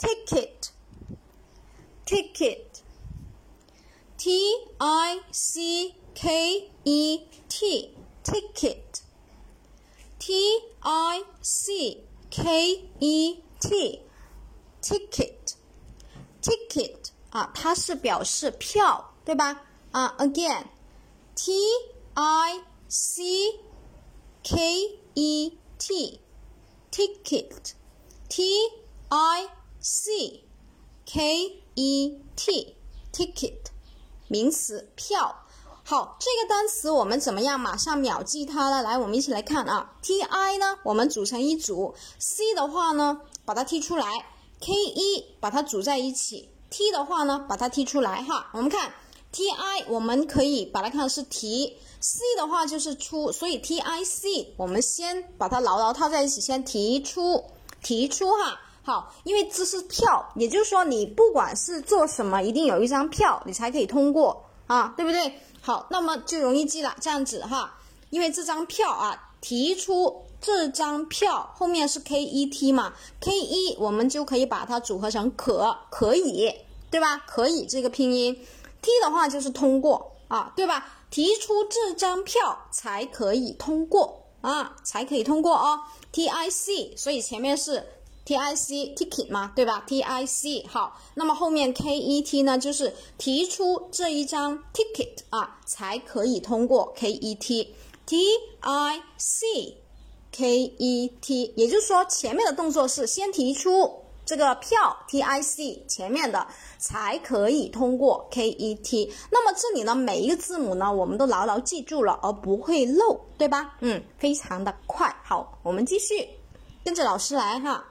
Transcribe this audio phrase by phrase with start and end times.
[0.00, 0.72] Ticket.
[2.06, 2.82] Ticket.
[4.16, 4.24] T
[4.80, 6.22] I C K
[6.86, 7.18] E
[7.50, 7.90] T.
[8.22, 9.02] Ticket.
[10.18, 14.00] T I C K E T.
[14.80, 15.08] Ticket.
[15.10, 15.56] Ticket.
[15.56, 15.56] ticket
[16.40, 20.64] ticket ticket 啊它是表示票对吧啊 againt
[21.36, 21.52] ticket ticket
[22.14, 23.52] I C
[24.42, 28.42] K E T，ticket，T
[29.10, 29.59] I。
[29.82, 30.44] C,
[31.06, 32.76] K, E, T,
[33.14, 33.68] ticket，
[34.28, 35.44] 名词，票。
[35.82, 37.58] 好，这个单词我们怎么样？
[37.58, 38.82] 马上秒记它呢？
[38.82, 39.92] 来，我们一起来看啊。
[40.02, 40.76] T, I 呢？
[40.84, 41.94] 我们组成一组。
[42.18, 44.04] C 的话呢，把它踢出来。
[44.60, 46.50] K, E 把它组在一起。
[46.68, 48.50] T 的话呢，把它踢出来哈。
[48.52, 48.92] 我们看
[49.32, 51.78] T, I，我们可以把它看是提。
[52.00, 57.44] C 的话就是出，所以 T, I, C 我们先把它牢牢套在一起，先提出，
[57.82, 58.60] 提出哈。
[58.92, 65.32] 好，因为这是票，也就是说你不管是做什么，一定有一张票，你才可以通过啊，对不对？
[65.62, 67.78] 好，那么就容易记了，这样子哈。
[68.10, 76.52] 因为这张票啊，提出这张票后面是 K E T 嘛，K E 我们就可以把它组合成可可以，
[76.90, 77.18] 对吧？
[77.28, 78.44] 可以这个拼音
[78.82, 80.88] ，T 的话就是通过啊，对吧？
[81.12, 85.78] 提出这张票才可以通过啊，才可以通过哦
[86.10, 87.86] ，T I C，所以前面是。
[88.30, 97.34] T I C ticket 嘛，对吧？T I C 好，那么后面 K E T 呢，就是提出这一张 ticket 啊，才可以通过 K E
[97.34, 97.74] T
[98.06, 98.24] T
[98.60, 99.46] I C
[100.30, 103.92] K E T，也就是说前面的动作是先提出
[104.24, 106.46] 这个票 T I C 前面的
[106.78, 109.12] 才可以通过 K E T。
[109.32, 113.74] 那么这里呢，每一个字母呢，我们都牢牢记住了，而不会漏，对吧？
[113.80, 115.12] 嗯，非常的快。
[115.24, 116.28] 好，我们继续
[116.84, 117.84] 跟着老师来哈。